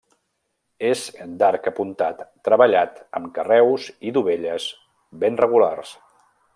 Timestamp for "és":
0.91-1.03